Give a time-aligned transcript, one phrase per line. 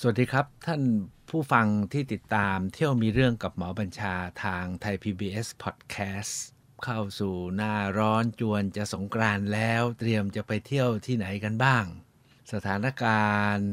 [0.00, 0.82] สวัสดีครับ ท่าน
[1.30, 6.32] ผู้ฟังที่ติดตามเที่ยวมีเรื่องกับหมอบัญชาทางไทย PBS Podcast
[6.84, 11.84] เข้าสู่หน้าร้อนจวนจะสงกรานต์แล้วเตรียมจะไปเที่ยวที่ไหนกันบ้าง
[12.52, 13.70] สถานการณ์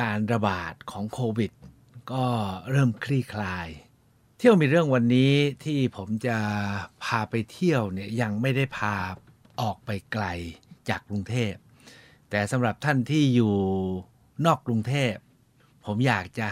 [0.00, 1.52] การระบาดของโควิด
[2.12, 2.26] ก็
[2.70, 3.68] เริ่มคลี่คลาย
[4.38, 5.32] เที่ยวมีเรื่องวันนี้
[5.64, 6.38] ที่ผมจะ
[7.04, 8.94] พาไปเที่ยวเนี่ยยังไม่ได้พา
[9.60, 10.24] ออกไปไกล
[10.88, 11.52] จากกรุงเทพ
[12.30, 13.56] แต่สำหรับท่านที่อยู่
[14.46, 15.14] นอกกรุงเทพ
[15.84, 16.48] ผมอยากจะ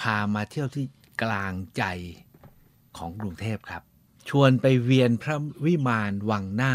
[0.00, 0.86] พามาเที่ยวที่
[1.22, 1.84] กลางใจ
[2.96, 3.82] ของกรุงเทพครับ
[4.28, 6.74] ชวนไปเวียนพระวิมานวังหน้า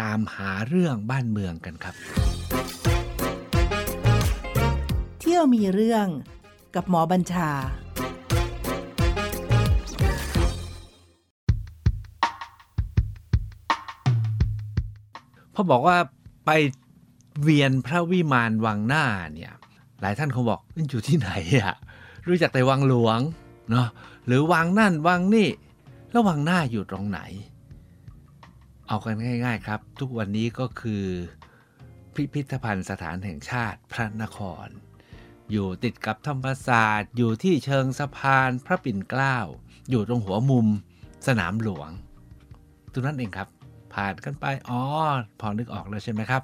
[0.00, 1.94] ตามหาเรื่องบ้านเมืองกันครับ
[5.20, 6.06] เที่ยวมีเรื่อง
[6.74, 7.50] กับหมอบัญชา
[15.54, 15.96] พอบอกว่า
[16.46, 16.50] ไป
[17.42, 19.04] เวียนพระวิมานวังหน้า
[19.34, 19.52] เนี่ย
[20.00, 21.30] หลายท่านคงบอกมันอยู่ที่ไหน
[21.60, 21.74] อะ
[22.26, 23.20] รู้จักแต่วังหลวง
[23.70, 23.88] เนาะ
[24.26, 25.48] หรือวังนั่นวังนี่
[26.10, 27.20] แล้ววังหน้าอยู่ตรงไหน
[28.86, 31.04] เอากันง่าย ๆครับ ทุกวันนี้ก็คือ
[32.14, 34.68] พิพิธภัณฑ์สถานแห่งชาติพระนคร
[35.50, 39.36] อยู่ติดกับธรรมศาสตร์ อยู่ที่เชิงสะพานพระปิ่นเกล้า
[39.90, 40.66] อยู่ตรงหัวมุม
[41.26, 41.90] สนามหลวง
[42.92, 43.48] ตรงนั้นเองครับ
[43.94, 44.80] ผ่านกันไปอ๋อ
[45.40, 46.42] พอนึกออกแล้วใช่ไหมครับ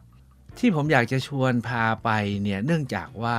[0.59, 2.11] ที่ผมอยากจะชวนพาไป
[2.43, 3.39] เนี่ยเนื่องจากว่า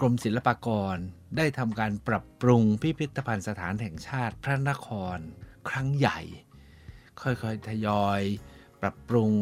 [0.00, 0.96] กรมศิลปากร
[1.36, 5.18] ได้ทำการปรับปรุงพิพิธภัณฑ์สถานแห่งชาติพระนคร
[5.68, 6.20] ครั้งใหญ่
[7.20, 8.20] ค่อยๆทยอย
[8.80, 9.32] ปรับปรุง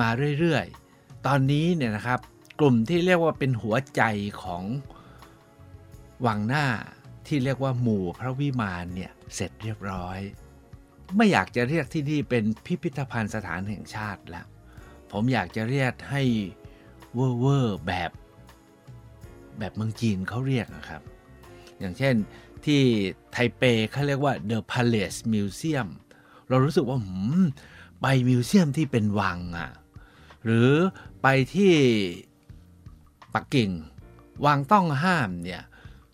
[0.00, 0.08] มา
[0.38, 2.20] เรื่อยๆ ตอนนี้เนี่ยนะครับ
[2.60, 4.02] กลุ่มที่เรียกว่าเป็นหัวใจ
[4.42, 4.64] ของ
[6.26, 6.66] วังหน้า
[7.26, 10.18] ที่เรียกว่าหมู่พระวิมานเนี่ยเสร็จเรียบร้อย
[11.16, 14.46] ไม่อยากจะเรียกที่นี่เป็นพิพิธภัณฑ์สถานแห่งชาติแล้ว
[15.12, 16.22] ผมอยากจะเรียกให้
[17.14, 18.10] เวอร์เวอร์แบบ
[19.58, 21.02] แบบเมืองจีนเขาเรียกนะครับ
[21.78, 22.14] อย่างเช่น
[22.64, 22.80] ที่
[23.32, 25.88] ไทเปเขาเรียกว่า The Palace Museum
[26.48, 27.40] เรารู้สึกว่าหืม
[28.00, 29.70] ไป museum ที่เป็นวังอะ
[30.44, 30.70] หรือ
[31.22, 31.72] ไปที่
[33.34, 33.70] ปักกิ่ง
[34.46, 35.62] วังต้องห้ามเนี่ย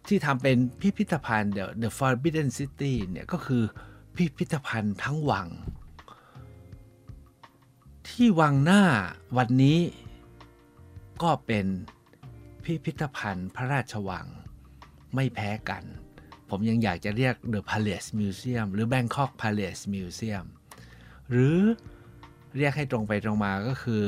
[0.06, 3.62] ที่ทำเป็นพิพิธภัณฑ์ The, The Forbidden City เนี่ยก็คือ
[4.16, 5.48] พิพิธภัณฑ์ทั้งวัง
[8.08, 8.82] ที่วังหน้า
[9.36, 9.78] วันนี้
[11.22, 11.66] ก็เป็น
[12.64, 14.26] พิพิธภัณฑ์พระราชวัง
[15.14, 15.84] ไม่แพ้กัน
[16.48, 20.46] ผมยังอยากจะเรียก The Palace Museum หรือ Bangkok Palace Museum
[21.30, 21.58] หรือ
[22.56, 24.06] เรียกให้ตรงไปตรงมาก็คือ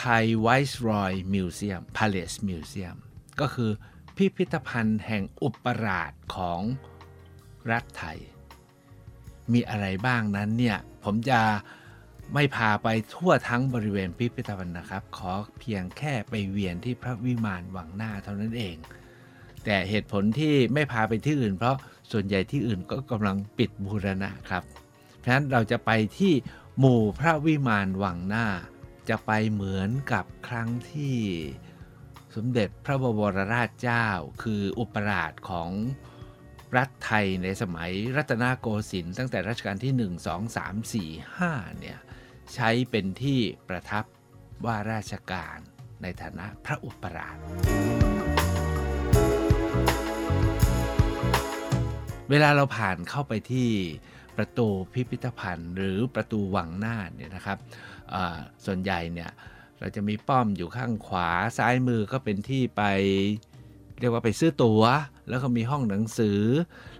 [0.00, 2.96] Thai Viceroy Museum Palace Museum
[3.40, 3.70] ก็คือ
[4.16, 6.60] พิพิธภัณฑ์แห่งอุปราชของ
[7.70, 8.18] รัฐไทย
[9.52, 11.40] มีอะไรบ้างนั้นเนี่ย ผมจะ
[12.32, 18.76] ไม่พาไปทั่วทั้งบริเวณพิพิธภัณฑ์นะครับ ขอเพียงแค่ไปเวียนที่พระวิมานวังหน้าเท่านั้นเอง
[19.64, 21.76] แต่เหตุผลที่ไม่พาไปที่อื่น เพราะ
[22.12, 24.62] ส่วนใหญ่ที่อื่นก็กำลังปิดบูรณะครับ
[25.18, 26.32] เพราะฉะนั้นเราจะไปที่
[26.78, 28.46] หมู่พระวิมานวังหน้า
[29.08, 31.16] จะไปเหมือนกับครั้งที่
[32.34, 34.06] สมเด็จพระบวรราชเจ้า
[34.42, 35.70] คืออุปราชของ
[36.76, 41.98] รัฐไทยในสมัยรัตนโกสินทร์ตั้งแต่รัชกาลที่ 1 2 3 4 5เนี่ย
[42.54, 44.04] ใช้เป็นที่ประทับ
[44.64, 45.58] ว่าราชการ
[46.02, 47.36] ในฐานะพระอุปราช
[52.30, 53.70] เวลาเราผ่านเข้าไปที่
[54.36, 57.58] ประตูพิพิธภัณฑ์ หรือประตูวังหน้าเนี่ยนะครับ
[58.64, 59.30] ส่วนใหญ่เนี่ย
[59.80, 62.82] เราจะมีป้อมอยู่ข้างขวาซ้ายมือก็เป็นที่ไป
[64.00, 64.82] เรียกว่าไปซื้อตัว๋ว
[65.28, 66.40] แล้วก็มีห้องหนังสือ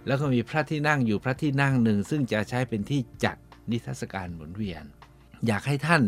[0.07, 3.37] แล้วก็มีพระที่นั่งอยู่พระที่นั่งหนึ่ง ซึ่งจะใช้เป็นที่จัด
[3.71, 4.83] นิทรรศการหมุนเวียน
[5.47, 6.03] อยากให้ท่าน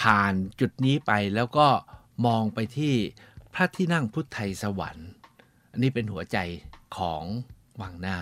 [0.00, 1.68] ผ่านจุดนี้ไปแล้วก็
[2.26, 2.94] มองไปที่
[3.54, 5.08] พระที่นั่งพุทธไทยสวรรค์
[5.70, 6.38] อันนี้เป็นหัวใจ
[6.96, 7.22] ของ
[7.80, 8.18] วังหน้า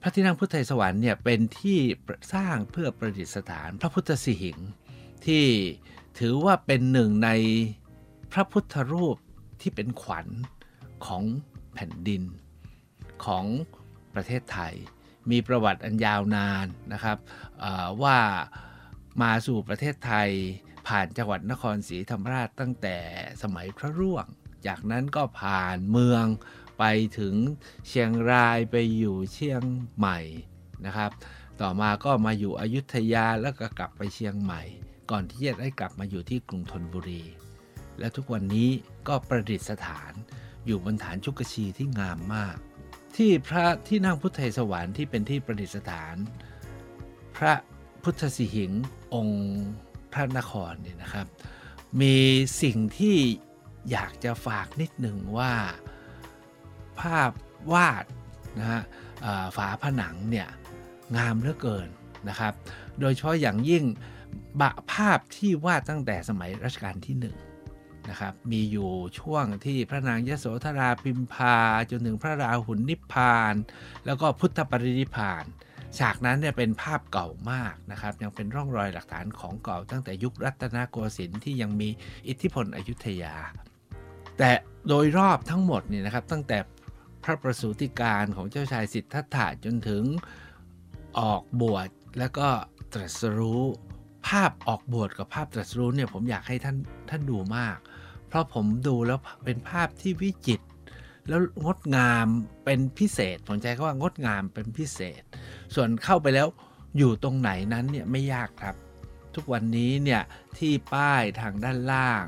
[0.00, 1.78] พระที่นั่งพุทธไทยสวรรค์เนี่ยเป็นที่
[2.34, 4.70] สร้างเพื่อประดิษฐานพระพุทธสิหิงค์
[5.26, 5.44] ที่
[6.18, 7.30] ถือว่าเป็นหนึ่งใน
[8.32, 9.16] พระพุทธรูป
[9.60, 10.26] ที่เป็นขวัญ
[11.06, 11.24] ของ
[11.74, 12.22] แผ่นดิน
[13.24, 13.44] ของ
[14.14, 14.74] ประเทศไทย
[15.30, 17.18] มีประวัติอันยาวนานนะครับ
[18.02, 18.18] ว่า
[19.20, 20.30] มาสู่ประเทศไทย
[20.88, 22.98] ผ่านจังหวัดนครศรีธรรมราชตั้งแต่
[23.42, 24.26] สมัยพระร่วง
[24.66, 26.24] จากนั้นก็ผ่านเมือง
[26.78, 26.84] ไป
[27.18, 27.34] ถึง
[27.88, 29.62] เชียงรายไปอยู่เชียง
[29.96, 30.20] ใหม่
[30.86, 31.10] นะครับ
[31.60, 34.62] ต่อมาก็มาอยู่อยุธยาแล้วก็กลับไปเชียงใหม่
[35.10, 37.22] ก่อนที่จะได้กลับมาอยู่ที่กรุงธนบุรี
[37.98, 38.70] และทุกวันนี้
[39.08, 40.12] ก็ประดิษฐาน
[40.66, 42.56] อยู่บนฐานชุกชีที่งามมาก
[43.16, 46.16] ที่พระที่นั่งพุทธไทยสวรรค์ที่เป็นที่ประดิษฐาน
[47.36, 47.54] พระ
[48.02, 48.72] พุทธสิหิง
[49.14, 49.42] องค์
[50.12, 51.26] พระนครเนี่ยนะครับ
[52.00, 52.16] มี
[52.62, 53.16] สิ่งที่
[53.90, 55.52] อยากจะฝากนิดหนึ่งว่า
[57.00, 57.30] ภาพ
[57.72, 58.04] วาด
[58.58, 58.82] นะฮะ
[59.56, 60.48] ฝาผนังเนี่ย
[61.16, 61.88] งามเหลือเกิน
[62.28, 62.52] นะครับ
[63.00, 63.84] โดยเฉพาะอย่างยิ่ง
[64.60, 67.36] บะภาพที่วาดตั้งแต่สมัยรัชกาลที่หนึ่ง
[68.10, 71.56] นะครับมีอยู่ช่วงที่พระนางยโสธราพิมพา
[71.90, 73.54] จนถึงพระราหุลนิพพาน
[74.06, 75.44] แล้วก็พุทธปรินิพพาน
[75.98, 81.88] ฉากนั้นเนี่ยเป็นภาพเก่ามากนะครับยังเป็นร่องรอยหลักฐานของเก่าตั้งแต่ยุครัตนโกสินทร์ที่ยังมี
[82.28, 83.34] อิทธิพลอยุธยา
[84.38, 84.50] แต่
[84.88, 86.58] โดยรอบทั้งหมดเนี่ยนะครับตั้งแต่
[87.22, 90.02] พระประสูติการของเจ้าชายสิทธัตถะจนถึง
[91.18, 92.48] ออกบวชแล้วก็
[92.92, 93.62] ตรัสรู้
[94.28, 96.76] ภาพออกบวชกับภาพตรัสรู้เนี่ยผมอยากให้ท่าน
[97.10, 97.78] ท่านดูมาก
[98.28, 100.64] เพราะผมดูแล้วเป็นภาพที่วิจิตร
[101.28, 102.26] แล้วงดงาม
[102.64, 105.22] เป็นพิเศษผมใจก็ว่างดงามเป็นพิเศษ
[105.74, 106.48] ส่วนเข้าไปแล้ว
[106.98, 108.76] อยู่ตรงไหนนั้นเนี่ยไม่ยากครับ
[109.34, 110.22] ทุกวันนี้เนี่ย
[110.58, 112.26] ที่ป้ายทางด้านล่าง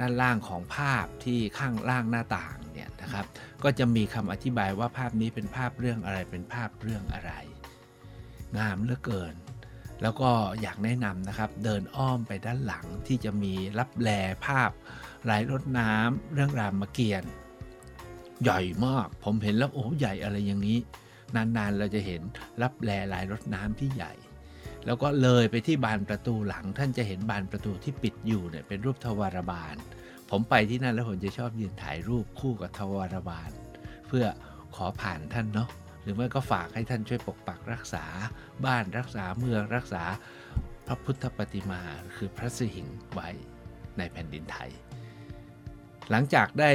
[0.00, 3.26] ด้านล่างของภาพที่ข้างล่างหน้าต่างเนี่ยนะครับ
[3.62, 7.32] ก็จะมีคำอธิบายว่าภาพนี้เป็นภาพเรื่องอะไรเป็นภาพเรื่องอะไร
[8.58, 9.34] งามเหลือเกิน
[10.02, 10.30] แล้วก็
[10.60, 14.08] อยากแนะนำนะครับ เดินอ้อมไปด้านหลังที่จะมีรับแล
[14.46, 14.70] ภาพ
[15.24, 17.30] ไหลรถน้ำเรื่องรามเกียรติ์
[18.44, 20.78] ใหญ่มาก ผมเห็นแล้วโอ้ใหญ่อะไรอย่างนี้
[21.36, 22.22] นานๆเราจะเห็น
[22.62, 24.12] รับแลลายรถน้ำที่ใหญ่
[24.86, 29.76] แล้วก็เลยไปที่บานประตูหลัง ท่านจะเห็นบานประตูที่ปิดอยู่เนี่ยเป็นรูปทวารบาล
[30.30, 33.50] ผมไปที่นั่นแล้วผมจะชอบยืนถ่ายรูปคู่กับทวารบาล
[34.08, 34.26] เพื่อ
[34.76, 35.68] ขอผ่านท่านเนาะ
[36.02, 38.04] หรือไม่ก็ฝากให้ท่านช่วยปกปักรักษา
[38.64, 40.02] บ้านรักษาเมืองรักษา
[40.86, 41.82] พระพุทธปฏิมา
[42.16, 43.28] คือพระสิหิงไว้
[43.98, 44.70] ในแผ่นดินไทย
[46.10, 46.70] หลังจากได้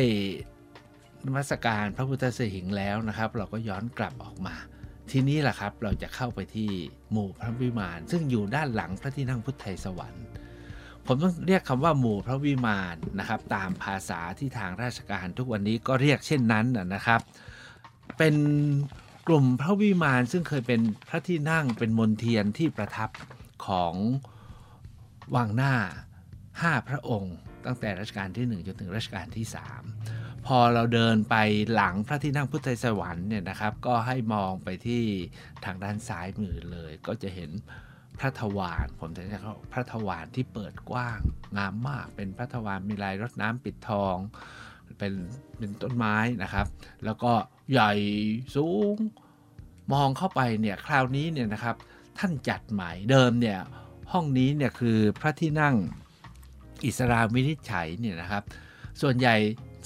[1.25, 4.56] นมัสการพระพุทธสิหิงแล้วนะครับ เราก็ย้อนกลับออกมา
[5.12, 6.69] ทีนี้แหละครับเราจะเข้าไปที่
[7.12, 10.25] หมู่พระวิมาน ซึ่งอยู่ด้านหลังพระที่นั่งพุทธไทยสวรรค์
[11.06, 17.21] ผมต้องเรียกคำว่าหมู่พระวิมานนะครับ ตามภาษาที่ทางราชการทุกวันนี้ก็เรียกเช่นนั้นนะครับ
[18.17, 18.35] เป็น
[19.27, 23.09] กลุ่มพระวิมานซึ่งเคยเป็นพระที่นั่งเป็นมนเทียนที่ประทับ
[23.67, 23.94] ของ
[25.35, 25.75] วังหน้า
[26.31, 27.35] 5 พระองค์
[27.65, 30.20] ตั้งแต่รัชกาลที่ 1 จนถึงรัชกาลที่ 3
[30.57, 31.36] อเราเดินไป
[31.74, 35.03] หลังพระที่นั่งพุทธสวรรค์เนี่ยนะครับ ก็ให้มองไปที่
[35.65, 37.51] ทางด้านซ้ายมือเลย ก็จะเห็น
[38.19, 41.19] พระทวารผมจะเรียกพระทวารที่เปิดกว้าง
[41.57, 44.15] งามมาก เป็นพระทวารมีลายรถน้ำปิดทอง
[45.00, 45.13] เป็น
[45.57, 46.68] เป็นต้นไม้นะครับ
[47.06, 47.31] แล้วก็
[47.71, 47.94] ใหญ่
[48.56, 48.95] สูง
[49.94, 51.75] มองเข้าไปเนี่ยคราวนี้เนี่ยนะครับ
[52.18, 53.59] ท่านจัดใหม่เดิมเนี่ย
[54.12, 55.75] ห้องนี้เนี่ยคือพระที่นั่ง
[56.86, 58.44] อิสรามินิจฉัยเนี่ยนะครับ
[59.01, 59.36] ส่วนใหญ่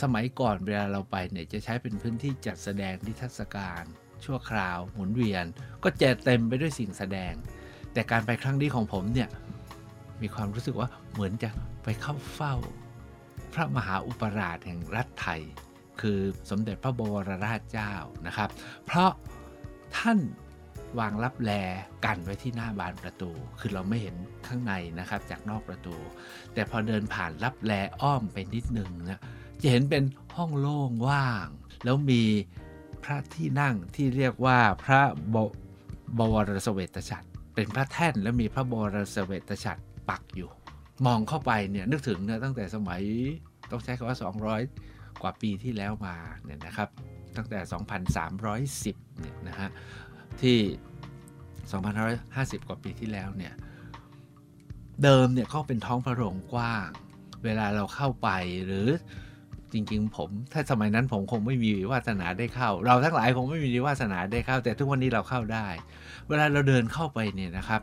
[0.03, 3.83] สมัยก่อนเวลาเราไปเนี่ยจะใช้เป็นพื้นที่จัดแสดงนิทรรศการ
[4.25, 5.45] ชั่วคราว หมุนเวียน
[5.83, 7.33] ก็จะเต็มไปด้วยสิ่งแสดง
[7.94, 9.30] แต่การไปครั้งนี้ของผมเนี่ย
[10.21, 11.50] มีความรู้สึกว่าเหมือนจะ
[11.83, 12.56] ไปเข้าเฝ้า
[13.53, 15.42] พระมหาอุปราชแห่งรัฐไทย
[16.01, 16.19] คือ
[16.50, 17.94] สมเด็จพระบวรราชเจ้า
[18.27, 18.50] นะครับ
[18.86, 19.12] เพราะ
[19.98, 20.19] ท่าน
[21.00, 21.51] วางรับแล
[22.06, 24.15] กันไว้ที่หน้าบานประตู คือเราไม่เห็น
[24.48, 25.95] ข้างในนะครับจากนอกประตู
[26.53, 29.19] แต่พอเดินผ่านรับแลอ้อมไปนิดนึงนะ
[29.61, 30.03] จะเห็นเป็น
[30.35, 31.47] ห้องโล่งว่าง
[31.83, 32.23] แล้วมี
[33.03, 35.01] พระที่นั่งที่เรียกว่าพระ
[35.35, 35.37] บ
[36.19, 40.49] บวรสเวตฉัตรเป็นพระแท่นแล้วมีพระบวรสเวตฉัตรปักอยู่
[41.05, 43.01] มองเข้าไปเนี่ยนึกถึงเนี่ยตั้งแต่สมัย
[43.71, 44.17] ต้องใช้คำว่า
[44.69, 46.89] 200 กว่าปีที่แล้วมาเนี่ยนะครับ
[47.38, 47.59] ตั้งแต่
[48.79, 49.69] 2,310เนี่ยนะฮะ
[50.41, 50.57] ที่
[51.63, 53.53] 2,550 กว่าปีที่แล้วเนี่ย
[55.03, 56.89] เดิมเนี่ยก็เป็นท้องพระโรงกว้าง
[57.43, 58.29] เวลาเราเข้าไป
[58.65, 58.88] หรือ
[59.74, 65.67] จริง ๆ ผม ถ้าสมัยนั้นผมคงไม่มีวาสนาได้เข้า เราทั้งหลายคงไม่มีวาสนาได้เข้า แต่ทุกวันนี้เราเข้าได้
[66.27, 67.81] เวลาเราเดินเข้าไปเนี่ยนะครับ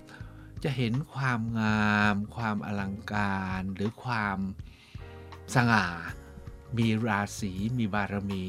[0.65, 4.39] จะเห็นความงาม ความอลังการ หรือความ
[5.55, 5.87] สง่า
[6.79, 8.45] มีราศีมีบารมี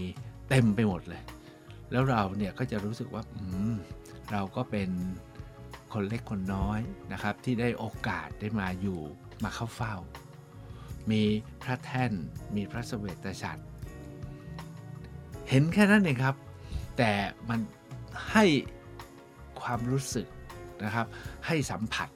[0.49, 1.23] เต็มไปหมดเลย
[1.91, 3.23] แล้วเราเนี่ยก็จะรู้สึกว่า
[4.31, 4.89] เราก็เป็น
[5.93, 6.79] คนเล็กคนน้อย
[7.13, 8.99] นะครับ ที่ได้โอกาสได้มาอยู่
[9.43, 9.95] มาเข้าเฝ้า
[11.11, 11.23] มี
[11.63, 12.11] พระแท่น
[12.55, 13.63] มีพระสเวตฉัตร
[15.49, 16.35] เห็นแค่นั้นเองครับ
[16.97, 17.11] แต่
[17.49, 17.59] มัน
[18.31, 18.45] ให้
[19.61, 20.27] ความรู้สึก
[20.83, 21.05] นะครับ
[21.47, 22.09] ให้สัมผัส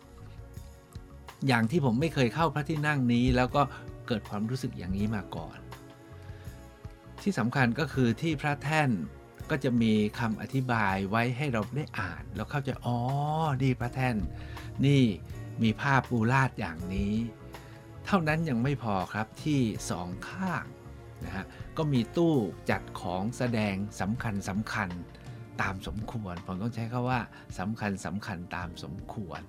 [1.47, 3.61] อย่างที่ผมไม่เคยเข้าพระที่นั่งนี้ แล้วก็
[4.07, 5.57] เกิดความรู้สึกอย่างนี้มาก่อน
[7.21, 8.89] ที่สำคัญก็คือที่พระแท่น
[9.49, 12.97] ก็จะมีคำอธิบายไว้ให้เราได้อ่านแล้วเข้าใจอ๋อ
[13.61, 14.15] นี่พระแท่น
[14.85, 15.03] นี่
[15.63, 17.13] มีภาพปูลาดอย่างนี้
[18.09, 20.65] เท่านั้นยังไม่พอครับที่สองข้าง
[21.25, 21.45] นะฮะ
[21.77, 22.35] ก็มีตู้
[22.69, 24.89] จัดของแสดงสำคัญสำคัญ
[25.61, 27.19] ตามสมควร ผมต้องใช้คาว่า
[27.59, 29.41] สำคัญสำคัญตามสมควร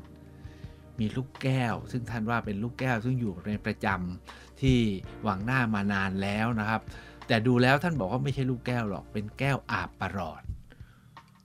[0.99, 4.79] มีลูกแก้ว ซึ่งท่านว่าเป็นลูกแก้วซึ่งอยู่ในประจำที่
[5.27, 6.83] วังหน้ามานานแล้วนะครับ
[7.27, 10.43] แต่ดูแล้วท่านบอกว่าไม่ใช่ลูกแก้วหรอกเป็นแก้วอาบประหลอด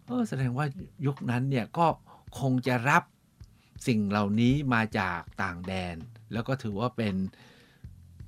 [0.05, 0.65] เออแสดงว่า
[1.05, 1.88] ยุคนั้นเนี่ยก็
[2.39, 3.03] คงจะรับ
[3.88, 5.98] สิ่งเหล่านี้มาจากต่างแดน
[6.34, 7.16] แล้วก็ถือว่าเป็น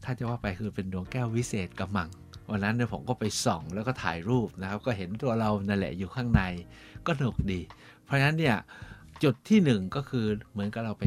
[0.04, 2.10] ถ้าจะว่าไปคือเป็นดวงแก้ววิเศษกำมัง
[2.52, 6.42] วันนั้นเนี่ยผมก็ไปส่องแล้วก็ถ่ายรูปนะครับ ก็เห็นตัวเรานั่นแหละอยู่ข้างใน
[7.06, 7.62] ก็หนุกดี
[8.04, 8.58] เพราะฉะนั้นเนี่ย
[9.24, 11.06] จุดที่หนึ่งก็คือเหมือนกับเราไป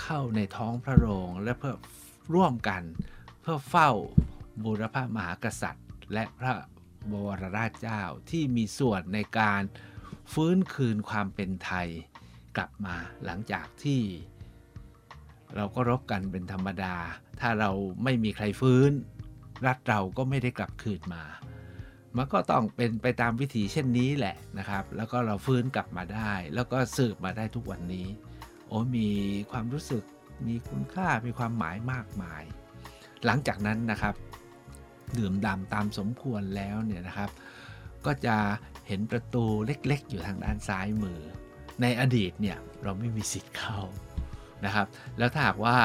[0.00, 1.74] เข้าในท้องพระโรงและเพื่อ
[2.34, 2.82] ร่วมกัน
[3.40, 3.90] เพื่อเฝ้า
[4.64, 6.52] บูรพมหากษัตริย์ และพระ
[7.10, 9.62] บวรราชเจ้าที่มีส่วนในการ
[10.32, 11.88] ฟื้นคืนความเป็นไทย
[12.56, 14.00] กลับมาหลังจากที่
[15.56, 16.94] เราก็รบกันเป็นธรรมดา
[17.40, 17.70] ถ้าเรา
[18.04, 18.90] ไม่มีใครฟื้น
[19.66, 21.24] รัฐเราก็ไม่ได้กลับคืนมา
[22.16, 28.06] มันก็ต้องเป็นไปตามวิถีเช่นนี้แหละนะครับ แล้วก็เราฟื้นกลับมาได้ แล้วก็สืบมาได้ทุกวันนี้
[28.66, 29.08] โอ้มี
[29.50, 30.04] ความรู้สึก
[30.46, 32.42] มีคุณค่ามีความหมายมากมาย
[33.24, 34.14] หลังจากนั้นนะครับ
[35.18, 37.30] ดื่มด่ำตามสมควรแล้วเนี่ยนะครับ
[38.06, 38.36] ก็จะ
[38.88, 41.20] เห็นประตูเล็กๆ อยู่ทางด้านซ้ายมือ
[41.82, 43.78] ในอดีตเนี่ยเราไม่มีสิทธิ์เข้า
[44.64, 44.86] นะครับ
[45.18, 45.76] แล้วถ้าหากว่า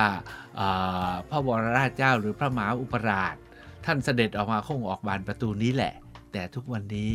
[1.30, 3.36] พระวรราชเจ้าหรือพระมหาอุปราช
[3.86, 5.94] ท่านเสด็จออกมาคงออกบานประตูนี้แหละ
[6.32, 7.10] แต่ทุกวันนี้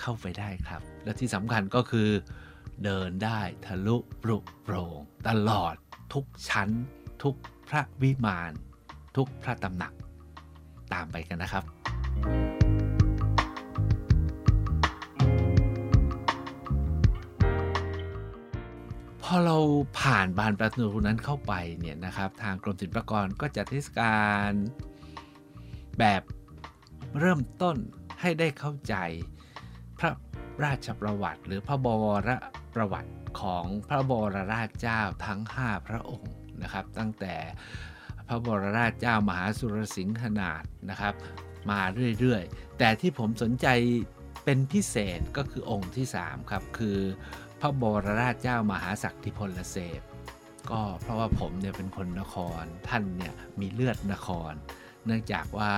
[0.00, 2.08] เข้าไปได้ครับ และที่สำคัญก็คือ
[2.84, 5.74] เดินได้ทะลุปรุโปร่งตลอด
[6.14, 6.68] ทุกชั้น
[7.22, 7.34] ทุก
[7.68, 8.52] พระวิมาน
[9.16, 9.92] ทุกพระตำหนัก
[10.92, 11.64] ตามไปกันนะครับ
[19.34, 19.56] อเรา
[20.00, 24.50] ผ่านบานประตูนั้นเข้าไปเนี่ยนะครับ ทางกรมศิลปากรก็จัดเทศกาล
[25.98, 26.22] แบบ
[27.18, 27.76] เริ่มต้น
[28.20, 28.94] ให้ได้เข้าใจ
[29.98, 30.10] พระ
[30.64, 32.30] ราชประวัติ หรือพระบวร
[32.74, 37.34] ประวัติของพระบรราชเจ้าทั้ง 5 พระองค์นะครับ ตั้งแต่
[38.28, 41.14] พระบรราชเจ้ามหาสุรสิงหนาถนะครับ
[41.70, 41.80] มา
[42.20, 43.66] เรื่อยๆ แต่ที่ผมสนใจ
[44.44, 46.98] เป็นพิเศษก็คือองค์ที่ 3 ครับ คือ
[47.64, 50.00] พระบรราชเจ้ามหาศักดิพลเสพ
[50.70, 54.52] ก็เพราะว่าผมเนี่ยเป็นคนนครท่านเนี่ยมีเลือดนคร
[55.04, 55.72] เนื่องจากว่า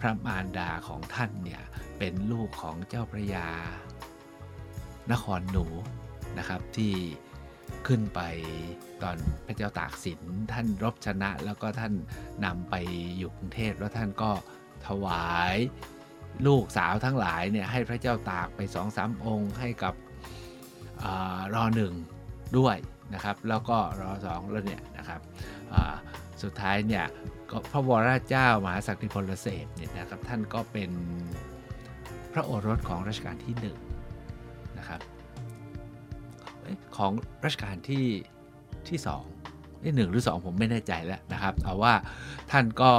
[0.00, 1.62] พระมารดาของท่านเนี่ย
[1.98, 3.48] เป็นลูกของเจ้าพระยา
[5.12, 5.66] นครหนู
[6.38, 6.92] นะครับที่
[7.86, 8.20] ขึ้นไป
[9.02, 9.16] ตอน
[9.46, 10.20] พระเจ้าตากสิน
[10.52, 11.92] ท่านรบชนะแล้วก็ท่าน
[12.44, 12.74] นำไป
[13.18, 14.30] อยู่กรุงเทพแล้วท่านก็
[14.86, 15.56] ถวาย
[16.46, 19.94] ลูกสาวทั้งหลายเนี่ยให้พระเจ้าตากไปสองสามองค์ให้กับ
[21.54, 21.92] รอหนึ่ง
[22.58, 22.76] ด้วย
[23.14, 25.20] นะครับ แล้วก็รอสองแล้วเนี่ยนะครับ
[26.42, 27.04] สุดท้ายเนี่ย
[27.72, 30.90] พระวราเจ้ามหาสักดิพลเสพเนี่ยนะครับท่านก็เป็น
[32.32, 33.66] พระโอรสของรัชกาลที่1น
[34.78, 35.00] นะครับ
[36.96, 37.12] ของ
[37.44, 38.06] รัชกาลที่
[38.88, 39.24] ที่สอง
[39.82, 41.94] นี่หนึ่งหรือสองผมไม่แน่ใจแล้วนะครับเอาว่า
[42.50, 42.92] ท่านก็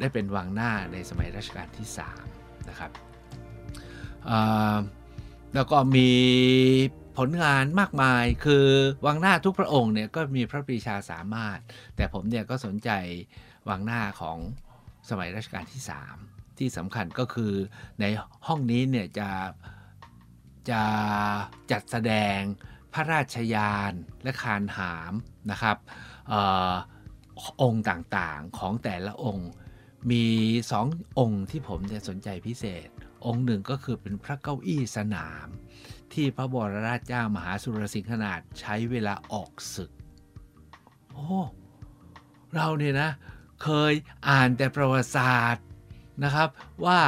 [0.00, 1.86] ได้เป็นวังหน้าในสมัยรัชกาลที่
[2.28, 2.90] 3นะครับ
[5.54, 6.10] แล้วก็มี
[7.18, 8.66] ผลงานมากมายคือ
[9.06, 11.58] วังหน้าทุกพระองค์เนี่ยก็มีพระปรีชาสามารถ
[11.96, 12.90] แต่ผมเนี่ยก็สนใจ
[13.68, 14.38] วังหน้าของ
[15.08, 15.82] สมัยรัชกาลที่
[16.20, 17.52] 3 ที่สำคัญก็คือ
[18.00, 18.04] ใน
[18.46, 19.30] ห้องนี้เนี่ยจะ
[20.70, 20.82] จะ
[21.70, 22.38] จัดแสดง
[22.92, 23.92] พระราชยาน
[24.22, 25.12] และคานหาม
[25.50, 25.76] นะครับ
[26.32, 26.34] อ
[26.70, 26.72] อ
[27.62, 29.50] องค์ต่างๆของแต่ละองค์
[30.10, 30.24] มี
[30.70, 30.86] สอง
[31.18, 32.88] องค์ที่ผมเนี่ยสนใจพิเศษ
[33.26, 35.48] องค์หนึ่งก็คือเป็นพระเก้าอี้สนาม
[36.14, 39.90] ที่พระบรมราชเจ้ามหาสุรสิงหนาถใช้เวลาออกศึก
[41.12, 41.26] โอ้
[42.54, 43.10] เราเนี่ยนะ
[43.62, 43.92] เคย
[44.28, 45.66] อ่านแต่ประวัติศาสตร์
[46.24, 46.48] นะครับ
[46.86, 47.00] ว่า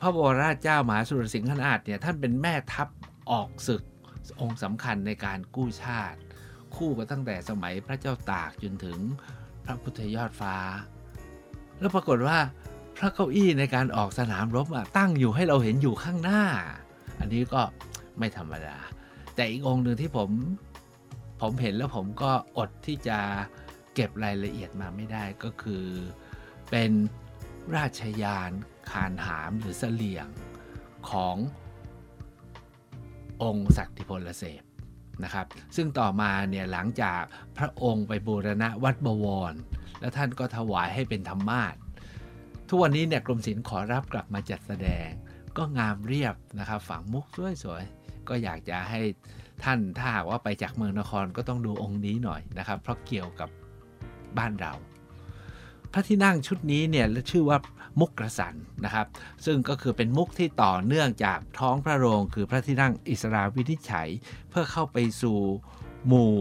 [0.00, 2.88] พระบรมราชเจ้ามหาสุรสิงหนาถเนี่ยท่านเป็นแม่ทัพ
[3.30, 3.82] ออกศึก
[4.40, 6.18] องค์สำคัญในการกู้ชาติ
[6.76, 8.98] คู่กันตั้งแต่สมัยพระเจ้าตากจนถึง
[9.64, 10.56] พระพุทธยอดฟ้า
[11.78, 12.38] แล้วปรากฏว่า
[12.98, 14.66] พระเก้าอี้ในการออกสนามรบ
[14.98, 16.42] ตั้งอยู่ให้เราเห็นอยู่ข้างหน้า
[17.20, 17.62] อันนี้ก็
[18.18, 18.76] ไม่ธรรมดา
[19.34, 20.30] แต่อีกองค์หนึ่งที่ผม
[21.40, 23.18] ผมเห็นแล้วผมก็อดที่จะ
[23.94, 25.84] เก็บรายละเอียดมาไม่ได้ก็คือ
[26.70, 26.90] เป็น
[27.76, 28.50] ราชยาน
[28.90, 30.26] คานหามหรือเสลียง
[31.10, 31.36] ของ
[33.42, 34.62] องค์ศักดิพลเสพ
[35.24, 37.22] นะครับ ซึ่งต่อมาเนี่ยหลังจาก
[37.58, 39.54] พระองค์ไปบูรณะวัดบวร
[40.00, 41.74] แล้วท่านก็ถวายให้เป็นธรรมาท
[42.68, 45.08] ทุกวันนี้เนี่ยกรมศิลป์ขอรับกลับมาจัดแสดง
[45.56, 47.26] ก็งามเรียบนะครับ ฝังมุก
[47.62, 49.00] สวยๆก็อยากจะให้
[49.64, 53.48] ท่านถ้าหากว่าไปจากเมืองนครก็ต้องดูองค์นี้หน่อยนะครับ เพราะเกี่ยวกับ
[54.38, 54.72] บ้านเรา
[55.92, 57.58] พระที่นั่งชุดนี้เนี่ยชื่อว่า
[58.00, 58.54] มุกกระสัน
[58.84, 59.06] นะครับ
[59.44, 64.08] ซึ่งก็คือเป็นมุกที่ต่อเนื่องจากท้องพระโรงคือพระที่นั่งอิสราวินิจฉัย
[64.50, 65.38] เพื่อเข้าไปสู่
[66.06, 66.36] หมู่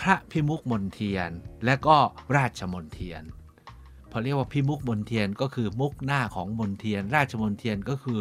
[0.00, 1.30] พระพิมุกมนเทียน
[1.64, 1.96] และก็
[2.36, 3.22] ราชมนเทียน
[4.18, 8.20] พอเรียกว่าพิมุกมนเทียนก็คือมุกหน้าของมนเทียน ราชมนเทียนก็คือ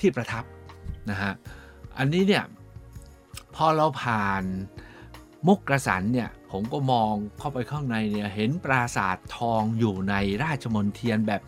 [0.00, 0.44] ที่ประทับ
[1.10, 1.32] นะฮะ
[1.98, 2.44] อันนี้เนี่ย
[3.54, 4.42] พอเราผ่าน
[5.46, 11.42] มุกกระสันเนี่ยผมก็มองเข้าไปข้างในเนี่ยเห็นปราสาททองอยู่ในราชมนเทียนแบบ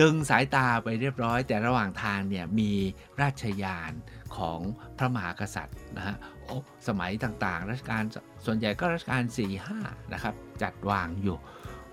[0.00, 2.72] ดึงสายตาไปเรียบร้อย แต่ระหว่างทางเนี่ยมี
[3.20, 3.92] ราชยาน
[4.36, 4.60] ของ
[4.98, 6.16] พระมหากษัตริย์นะฮะ
[6.88, 8.02] สมัยต่างๆ รัชกาล
[8.46, 9.22] ส่วนใหญ่ก็รัชกาล
[9.68, 11.38] 4-5นะครับจัดวางอยู่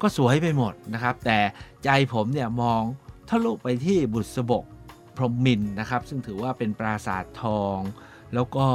[0.01, 1.39] ก็สวยไปหมดนะครับ แต่
[1.83, 2.81] ใจผมเนี่ยมอง
[3.29, 4.65] ทะลุไปที่บุษบก
[5.17, 7.77] พรหมมินนะครับ ซึ่งถือว่าเป็นปราสาททอง
[8.33, 8.65] แล้วก็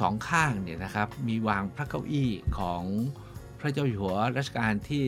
[0.00, 2.82] สองข้างเนี่ยนะครับ มีวางพระเก้าอี้ของ
[3.60, 5.06] พระเจ้าอยู่หัวรัชกาลที่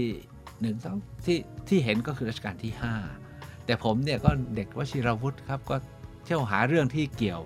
[0.61, 2.73] หนึ่งสองที่ที่เห็นก็คือรัชกาลที่
[3.21, 5.77] 5 แต่ผมเนี่ยก็เด็กวชิรวุฒิครับก็
[6.25, 7.43] เที่ยวหาเรื่องที่เกี่ยว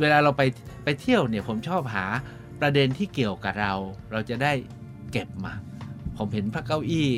[0.00, 0.42] เวลาเราไป
[0.84, 2.06] ไปเที่ยวเนี่ยผมชอบหา
[2.60, 3.74] ประเด็นที่เกี่ยวกับเรา
[4.10, 4.52] เราจะได้
[5.12, 5.52] เก็บมา
[6.18, 7.10] ผมเห็นพระเก้าอี้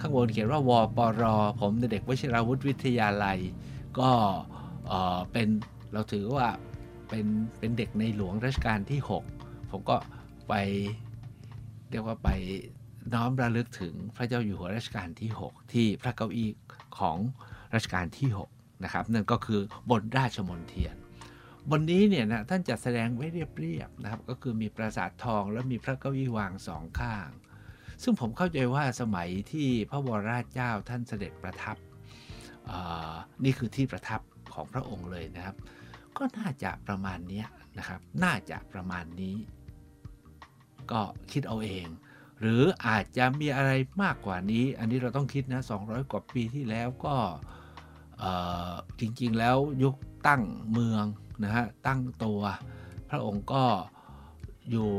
[0.00, 1.22] ข้างบนเขียนว่าวปร
[1.60, 3.38] ผมเด็กวชิรวุฒิวิทยาลัย
[3.98, 4.10] ก็
[5.32, 5.48] เป็น
[5.92, 6.48] เราถือว่า
[7.08, 7.26] เป็น
[7.58, 9.00] เป็นเด็กในหลวงรัชกาลที่
[9.34, 9.96] 6 ผมก็
[10.48, 10.54] ไป
[11.90, 12.30] เรียกว่าไป
[13.14, 16.50] น้อมระลึกถึงพระเจ้าอยู่หัวรัชกาลที่ 6 ที่พระเก้าอี้
[16.98, 17.18] ของ
[17.74, 20.96] รัชกาลที่ 6 นะครับ นั่นก็คือบนราชมนเทียน
[21.70, 27.28] บนนี้เนี่ยนะท่านจัดแสดงไว้เรียบๆนะครับ ก็คือมีปราสาททองแล้วมีพระเก้าอี้วางสองข้าง
[28.02, 31.76] ซึ่งผมเข้าใจว่าสมัยที่พระวรราชเจ้าท่านเสด็จประทับ
[33.44, 34.20] นี่คือที่ประทับ
[34.54, 35.56] ของพระองค์เลยนะครับ
[36.16, 37.44] ก็น่าจะประมาณนี้
[37.78, 39.36] นะครับ น่าจะประมาณนี้
[40.90, 41.00] ก็
[41.32, 41.86] คิดเอาเอง
[42.40, 43.70] หรืออาจจะมีอะไร
[44.02, 47.16] มากกว่านี้ อันนี้เราต้องคิดนะ 200 กว่าปีที่แล้วก็
[49.00, 49.94] จริงๆแล้วยุค
[50.26, 50.42] ตั้ง
[50.72, 51.04] เมือง
[51.44, 52.40] นะฮะตั้งตัว
[53.10, 53.64] พระองค์ก็
[54.70, 54.90] อยู่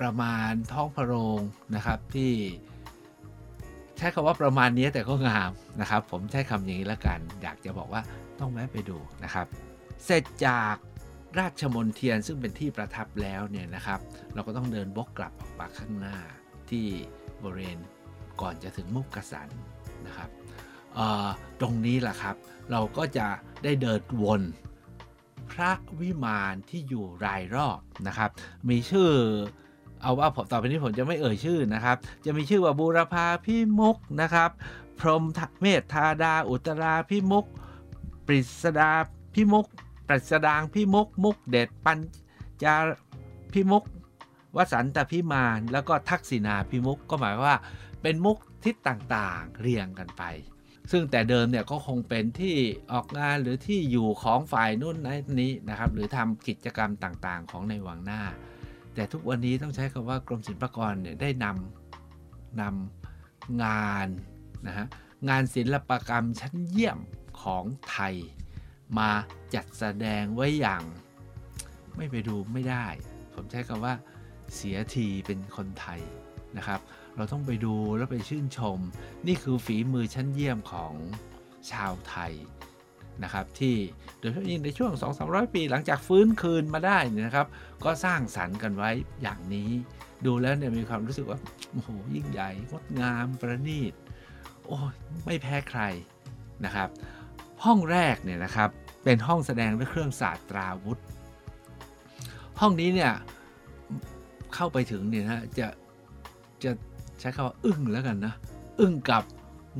[0.00, 1.40] ประมาณท้องพระโรง
[1.74, 2.32] นะครับที่
[3.96, 5.50] ใช้คำว่าประมาณนี้แต่ก็งาม
[5.80, 8.02] นะครับ ผมใช้คำอย่างนี้ละกัน อยากจะบอกว่า
[8.40, 9.46] ต้องแวะไปดูนะครับ
[10.04, 10.74] เสร็จจาก
[11.38, 14.00] ราชมนเทียนซึ่งเป็นที่ประทับแล้วเนี่ยนะครับ
[14.34, 16.16] เราก็ต้องเดินบกกลับออกมาข้างหน้า
[16.70, 16.86] ที่
[17.42, 17.78] บริเวณ
[18.40, 19.48] ก่อนจะถึงมุกกสัน
[20.06, 20.30] นะครับ
[21.60, 22.36] ตรงนี้แหละครับ
[22.70, 23.26] เราก็จะ
[23.64, 24.42] ได้เดินวน
[25.50, 28.30] พระวิมานที่อยู่รายรอบนะครับ
[28.68, 29.10] มีชื่อ
[30.02, 34.50] เอาว่าต่อไปนี้ผมจะไม่เอ่ยชื่อนะครับ จะมีชื่อว่าบูรพาพิมุกนะครับ
[35.00, 35.24] พรหม
[35.60, 37.46] เมธธาดา อุตราพิมุก
[38.26, 38.90] ปริศดา
[39.34, 39.66] พิมุก
[40.08, 41.98] ปริศดางพิมุก มุกเด็ดปัญ
[42.62, 42.74] จา
[43.52, 43.84] พิมุก
[44.56, 47.56] วสันตพิมานแล้วก็ทักษิณาพิมุกก็หมายว่า
[48.02, 50.22] เป็นมุกทิศต่างๆ เรียงกันไป
[50.90, 52.56] ซึ่งแต่เดิมเนี่ยก็คงเป็นที่
[52.92, 54.96] ออกงานหรือที่อยู่ของฝ่ายนู้น
[55.40, 58.22] นี้นะครับ หรือทำกิจกรรมต่างๆ ของในวังหน้า
[58.98, 64.08] แต่ทุกวันนี้ต้องใช้คำว่ากรมศิลปากรเนี่ยได้นำนำงาน
[64.66, 64.86] นะฮะ
[65.28, 66.98] งานศิลปกรรมชั้นเยี่ยม
[67.42, 68.14] ของไทย
[68.98, 69.10] มา
[69.54, 70.82] จัดแสดงไว้อย่าง
[71.96, 72.86] ไม่ไปดูไม่ได้
[73.34, 73.94] ผมใช้คำว่า
[74.54, 76.00] เสียทีเป็นคนไทย
[76.56, 76.80] นะครับ
[77.16, 78.78] เราต้องไปดูแล้วไปชื่นชม
[79.26, 80.92] นี่คือฝีมือชั้นเยี่ยมของ
[81.70, 82.32] ชาวไทย
[83.24, 83.76] นะครับที่
[84.18, 87.46] โดยเฉพาะยิ่งในช่วง 2-300 ปีหลังจากฟื้นคืนมาได้นะครับ
[87.84, 88.90] ก็สร้างสรรค์กันไว้
[89.22, 89.70] อย่างนี้
[90.26, 91.38] ดูแล้วเนี่ยมีความรู้สึกว่า
[91.72, 93.92] โอ้โหยิ่งใหญ่งดงามประณีต
[94.66, 95.80] โอ้ยไม่แพ้ใคร
[96.64, 96.88] นะครับ
[97.64, 98.70] ห้องแรกเนี่ยนะครับ
[99.04, 101.00] เป็นห้องแสดงด้วยเครื่องศาสตราวุธ
[102.60, 103.12] ห้องนี้เนี่ย
[104.54, 105.68] เข้าไปถึงเนี่ยนะจะ
[106.64, 106.70] จะ
[107.20, 108.34] ใช้คำว่าอึ้งแล้วกันนะ
[108.80, 109.24] อึ้งกับ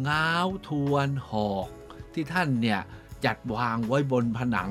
[0.09, 1.69] ง้าวทวนหอก
[2.15, 2.81] ที่ท่านเนี่ย
[3.25, 4.71] จัดวางไว้บนผนัง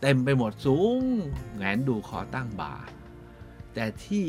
[0.00, 1.02] เต็มไปหมดสูง
[1.56, 2.74] แงนดูขอตั้งบ่า
[3.74, 4.24] แต่ที่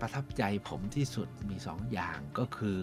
[0.00, 2.82] ประทับใจผมที่สุดมีสองอย่างก็คือ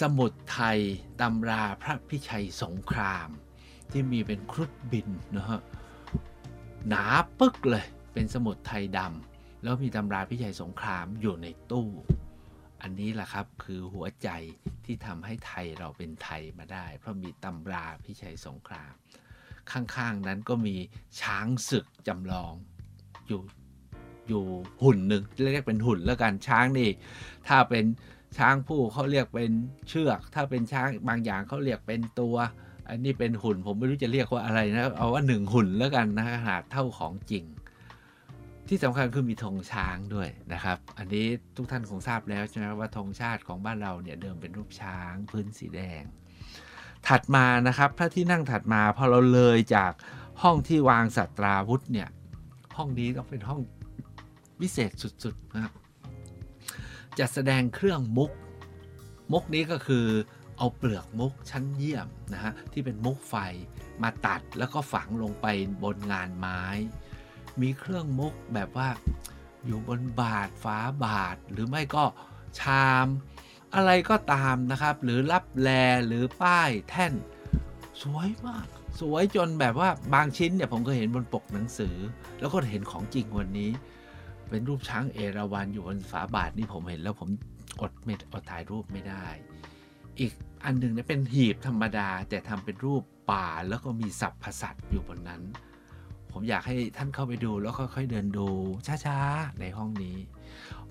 [0.00, 0.78] สมุดไทย
[1.20, 3.28] ตำราพระพิชัยสงคราม
[3.90, 5.60] ที่มีเป็นครุฑบินนะฮะ
[6.88, 7.04] หนา
[7.38, 11.88] ปึ๊กเลยเป็นสมุดไทยดำแล้วมีตำราพิชัยสงครามอยู่ในตู้
[12.82, 14.28] อันนี้แหละครับคือหัวใจ
[14.84, 18.92] ที่ทำให้ไทยเราเป็นไทยมาได้ เพราะมีตำราพิชัยสงคราม
[19.72, 20.76] ข้างๆนั้นก็มี
[21.20, 22.54] ช้างศึกจำลอง
[23.28, 23.40] อยู่
[24.28, 24.44] อยู่
[24.82, 26.90] หุ่นหนึ่งเรียกเป็นหุ่นแล้วกันช้างนี่
[27.48, 27.84] ถ้าเป็น
[28.38, 29.50] ช้างผู้เขาเรียกเป็น
[29.88, 32.36] เชือก ถ้าเป็นช้างบางอย่างเขาเรียกเป็นตัว
[32.88, 37.44] อันนี้เป็นหุ่นผมไม่รู้จะเรียกว่าอะไรนะเอาว่าหนึ่งหุ่นแล้วกันนะขนาดเท่าของจริง
[38.74, 46.02] ที่สำคัญคือมีธงช้างด้วยนะครับ อันนี้ทุกท่านคงทราบแล้วใช่ไหมว่าธงชาติของบ้านเราเนี่ยเดิมเป็นรูปช้างพื้นสีแดง
[47.08, 49.92] ถัดมานะครับพระที่นั่งถัดมาพอเราเลยจาก
[50.42, 52.08] ห้องที่วางสัตราวุธเนี่ย
[52.76, 53.60] ห้องนี้ต้องเป็นห้อง
[54.60, 55.72] พิเศษสุดๆนะครับ
[57.18, 58.30] จะแสดงเครื่องมุก
[59.32, 60.06] มุกนี้ก็คือ
[60.58, 63.34] เอาเปลือกมุกชั้นเยี่ยมนะฮะที่เป็นมุกไฟ
[64.02, 65.46] มาตัดแล้วก็ฝังลงไป
[65.82, 66.62] บนงานไม้
[67.60, 68.88] มีเครื่องมุกแบบว่า
[69.66, 72.04] อยู่บนบาทฝาบาท หรือไม่ก็
[72.60, 73.06] ชาม
[73.74, 75.68] อะไรก็ตามนะครับ หรือรับแล
[76.06, 77.12] หรือป้ายแท่น
[78.02, 78.66] สวยมาก
[79.00, 81.96] สวยจนแบบว่าบางชิ้นเนี่ยผมก็เห็นบนปกหนังสือ
[82.40, 83.70] แล้วก็เห็นของจริงวันนี้
[84.48, 87.28] เป็นรูปช้างเอราวัณอยู่บนฝาบาทนี่ผมเห็นแล้วผม
[87.80, 89.26] อดไม่อดถ่ายรูปไม่ได้
[90.20, 90.32] อีก
[90.64, 95.42] อันหนึ่งเนี่ยเป็นหีบธรรมดา แต่ทำเป็นรูปป่าแล้วก็มีสับพสัตว์อยู่บนนั้น
[96.32, 98.48] ผมอยากให้ท่านเข้าไปดูแล้วค่อย ๆ เดินดู
[99.06, 100.16] ช้าๆในห้องนี้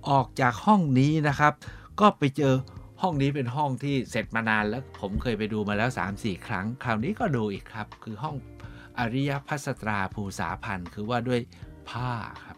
[0.09, 1.53] ออกจากห้องนี้นะครับ
[1.99, 2.53] ก็ไปเจอ
[3.01, 8.35] ห้องนี้เป็นห้องที่เสร็จมานานแล้วผมเคยไปดูมาแล้ว 3-4 ครั้ง คราวนี้ก็ดูอีกครับ คือห้อง
[8.99, 11.39] อริยพัสตราภูษาพันธ์คือว่าด้วย
[11.89, 12.11] ผ้า
[12.43, 12.57] ครับ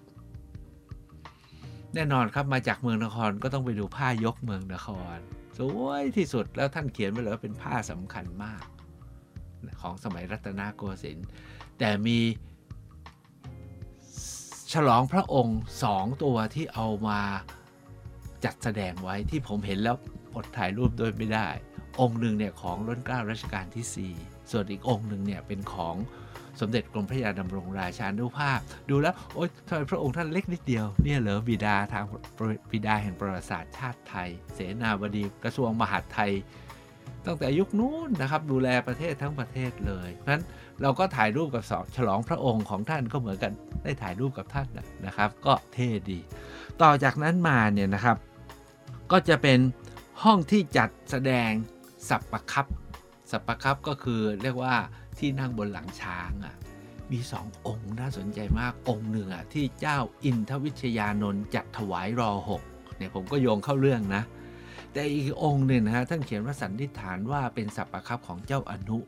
[1.95, 5.17] แน่นอนครับมาจากเมืองนครก็ต้องไปดูผ้ายกเมืองนคร
[5.57, 8.63] สวยที่สุดแล้วท่านเขียนไว้เลยว่าเป็นผ้าสำคัญมาก
[9.81, 11.27] ของสมัยรัตนโกสินทร์
[11.79, 12.19] แต่มี
[14.73, 17.19] ฉลองพระองค์สองตัวที่เอามา
[18.43, 19.95] จัดแสดงไว้ที่ผมเห็นแล้ว
[20.35, 21.47] อดถ่ายรูปโดยไม่ได้
[22.01, 25.95] องค์หนึ่งเนี่ยของรัชการัชกาลที่ 4 ส่วนอีกองค์หนึ่งเนี่ยเป็นของ
[26.59, 28.59] สมเด็จกรมพระยาดำรงราชานุภาพ
[28.89, 32.03] ดูแล้ว โอ๊ยทำไมพระองค์ท่านเล็กนิดเดียว เนี่ยเหรอบิดาทาง
[32.71, 36.31] บิดาแห่งประวัติศาสตร์ชาติไทย เสนาบดีกระทรวงมหาดไทย
[37.25, 40.43] ตั้งแต่ยุคนู้นนะครับดูแลประเทศทั้งประเทศเลยเพราะฉะนั้น
[40.81, 44.67] เราก็ถ่ายรูปกับสอฉลองพระองค์ของท่านก็เหมือนกันได้ถ่ายรูปกับท่าน
[45.05, 46.19] นะครับ ก็เท่ดี
[46.81, 48.17] ต่อจากนั้นมาเนี่ยนะครับ
[49.11, 49.59] ก็จะเป็น
[50.23, 51.49] ห้องที่จัดแสดง
[52.09, 52.67] สับปปะคับ
[53.31, 54.75] สับปปะคับก็คือเรียกว่า
[55.19, 56.55] ที่นั่งบนหลังช้างอะ
[57.11, 62.61] มีสององค์น่าสนใจมากองค์หนึ่งอะที่เจ้าอินทวิชยานนท์จัดถวายรอหก
[62.97, 64.23] เนี่ยผมก็โยงเข้าเรื่องนะ
[64.93, 68.99] แต่อีกองค์หนึ่งนะฮะท่านเขียนว่าสันนิษฐานว่าเป็นสัปปะคับของเจ้าอนุ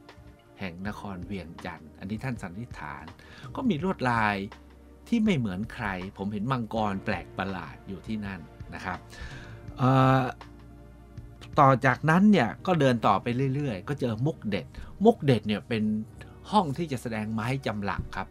[0.59, 3.05] แห่งนครเวียงจันทร์อันนี้ท่านสันนิษฐาน
[3.55, 4.35] ก็มีลวดลาย
[5.07, 8.39] ที่ไม่เหมือนใคร ผมเห็นมังกรแปลกประหลาดอยู่ที่นั่น
[8.75, 8.99] นะครับ
[11.59, 14.65] ต่อจากนั้นเนี่ยก็เดินต่อไปเรื่อยๆ ก็เจอมุกเด็ด
[15.05, 15.83] มุกเด็ดเนี่ยเป็น
[16.51, 18.27] ห้องที่จะแสดงไม้จำหลักครับ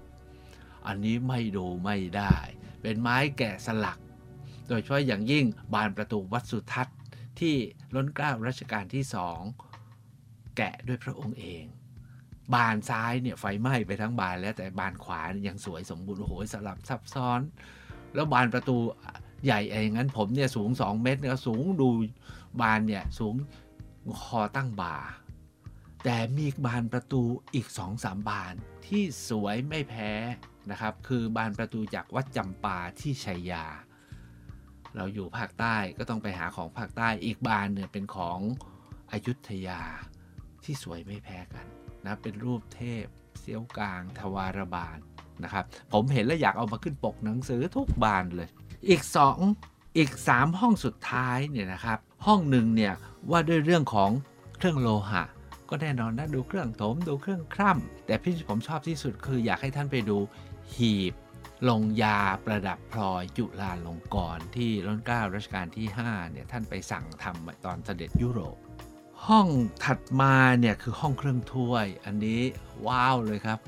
[0.87, 2.37] อันนี้ไม่ดูไม่ได้
[2.83, 3.99] เป็นไม้แกะสลัก
[4.69, 6.97] โดยเฉพาะอย่างยิ่งบานประตูวัดสุทัศน์
[7.41, 7.57] ที่
[7.95, 9.41] ล้นเกล้ารัชกาลที่สอง
[10.57, 11.65] แกะด้วยพระองค์เอง
[12.55, 17.41] บานซ้ายเนี่ยไฟไหม้ไปทั้งบานแล้วแต่บานขวายังสวยสมบูรณ์โอ้โหสลับซับซ้อน
[18.15, 18.77] แล้วบานประตู
[19.45, 21.89] ใหญ่เองงั้นผมเนี่ยสูง 2 เมตรเนี่ยสูงดู
[22.61, 23.35] บานเนี่ยสูง
[24.23, 24.97] คอตั้งบ่า
[26.05, 27.23] แต่มีบานประตู
[27.55, 27.67] อีก
[27.99, 28.55] 2-3บาน
[28.87, 30.13] ที่สวยไม่แพ้
[30.71, 33.65] นะครับ คือบานประตูจากวัดจำปาที่ชัยยา
[34.97, 38.39] เราอยู่ภาคใต้ก็ต้องไปหาของภาคใต้อีกบานเนี่ยเป็นของ
[39.13, 39.83] อยุธยา
[40.65, 41.67] ที่สวยไม่แพ้กัน
[42.05, 43.05] นะเป็นรูปเทพ
[43.41, 44.99] เสี้ยวกลางทวารบาล
[45.45, 48.49] นะครับผมเห็นแล้วอยากเอามาขึ้นปกหนังสือทุกบานเลย
[48.89, 49.03] อีก
[49.51, 52.95] 2 อีก 3 ห้องสุดท้ายเนี่ยนะครับ ห้องหนึ่งเนี่ย
[53.31, 54.11] ว่าด้วยเรื่องของ
[54.59, 55.25] เครื่องโลหะ
[55.71, 60.19] ก็แน่นอนนะดูเครื่องถมดูเครื่องคร่ำแต่ที่ผมชอบที่สุดคืออยากให้ท่านไปดู
[60.75, 61.15] หีบ
[61.69, 68.57] ลงยาประดับพลอยจุฬาลงกรณ์ที่รัชการัชกาลที่5เนี่ยท่านไปสั่งทำตอนเสด็จยุโรป
[69.27, 69.49] ห้อง
[69.85, 72.41] ถัดมาเนี่ยคือห้องเครื่องถ้วย อันนี้
[72.87, 73.59] ว้าวเลยครับ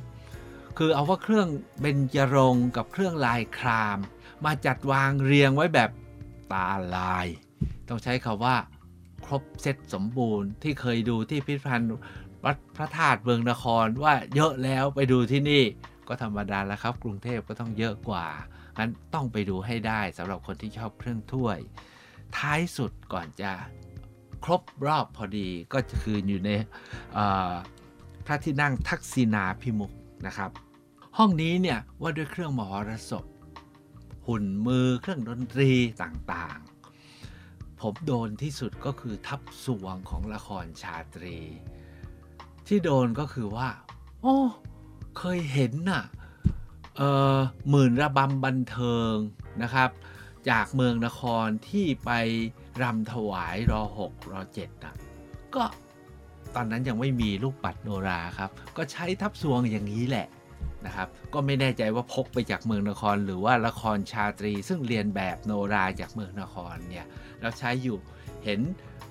[0.78, 1.48] คือเอาว่าเครื่อง
[1.80, 3.98] เบญจรงกับเครื่องลายคราม
[4.44, 5.90] มาจัดวางเรียงไว้แบบ
[6.52, 7.26] ตาลาย
[7.88, 8.56] ต้องใช้คาว่า
[9.24, 11.88] ครบเซตสมบูรณ์ที่เคยดูที่พิพิธภัณฑ์
[12.44, 15.62] วัดพระธาตุเมืองนครว่าเยอะแล้วไปดูที่นี่
[16.08, 18.26] ก็ธรรมดาแล้วครับ กรุงเทพก็ต้องเยอะกว่า
[18.78, 21.58] งั้นต้องไปดูให้ได้สำหรับคนที่ชอบเครื่องถ้วย
[22.36, 23.50] ท้ายสุดก่อนจะ
[24.44, 26.50] ครบรอบพอดีก็คืออยู่ใน
[28.26, 29.92] พระที่นั่งทักษิณาพิมุก
[30.26, 30.50] นะครับ
[31.18, 33.24] ห้องนี้เนี่ยว่าด้วยเครื่องมหรสพ
[34.26, 35.70] หุ่นมือเครื่องดนตรี
[36.02, 41.38] ต่างๆ ผมโดนที่สุดก็คือทับสวงของละครชาตรี
[42.66, 43.68] ที่โดนก็คือว่า
[44.22, 44.36] โอ้
[45.18, 46.04] เคยเห็นน่ะ
[46.96, 47.02] เอ
[47.36, 47.36] อ
[47.70, 49.14] หมื่นระบำบันเทิง
[49.62, 49.90] นะครับ
[50.50, 52.10] จากเมืองนครที่ไป
[52.82, 54.94] รำถวายรอหกรอเจ็ดนะ
[55.54, 55.64] ก็
[56.54, 60.26] ตอนนั้นยังไม่มีลูกปัดโนราครับ ก็ใช้ทับสวงอย่างนี้แหละ
[60.86, 67.06] นะครับ ก็ไม่แน่ใจว่าพกไปจากเมืองนคร หรือว่าละครชาตรี ซึ่งเรียนแบบโนราจากเมืองนครเนี่ย
[67.40, 67.96] เราใช้อยู่
[68.44, 68.60] เห็น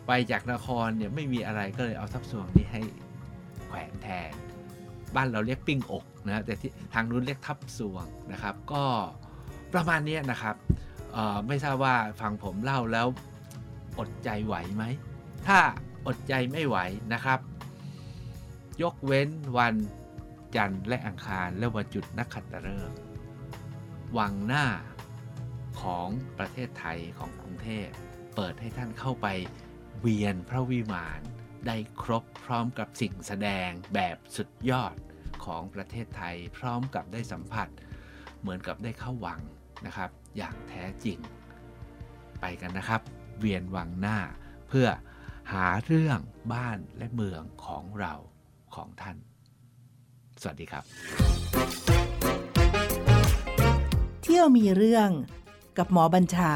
[0.08, 2.82] ไปจากนครเนี่ยไม่มีอะไรก็เลยเอาทับสวงนี้ให้
[3.66, 4.34] แขวนแทน
[5.16, 6.54] บ้านเราเรียกปิ้งอกนะแต่
[6.94, 8.84] ทางนู้นเรียกทับสวงนะครับ ก็
[9.74, 10.56] ประมาณนี้นะครับ
[11.48, 13.08] ไม่ทราบว่าฟังผมเล่าแล้ว
[14.00, 14.84] อดใจไหวไหม
[15.48, 15.60] ถ้า
[16.08, 16.78] อดใจไม่ไหว
[17.14, 17.40] นะครับ
[18.82, 19.76] ยกเว้นวัน
[20.56, 23.00] จันทร์และอังคารและวันจุดนักขัตฤกษ์
[24.18, 24.66] วังหน้า
[25.82, 27.88] ของประเทศไทยของกรุงเทพ
[28.36, 29.28] เปิดให้ท่านเข้าไป
[30.00, 31.22] เวียนพระวิมาน
[31.68, 34.96] ได้ครบพร้อมกับสิ่งแสดงแบบสุดยอด
[35.46, 37.68] ของประเทศไทย พร้อมกับได้สัมผัส
[38.42, 39.40] เหมือนกับได้เข้าวัง
[39.86, 41.18] นะครับ อย่างแท้จริง
[42.42, 43.02] ไปกันนะครับ
[43.40, 44.18] เวียนวังหน้า
[44.68, 44.88] เพื่อ
[45.54, 46.20] หาเรื่อง
[46.54, 48.14] บ้านและเมืองของเรา
[48.76, 49.18] ของท่าน
[50.42, 50.84] สวัสดีครับ
[54.24, 55.10] เที่ยวมีเรื่อง
[55.78, 56.54] กับหมอบัญชา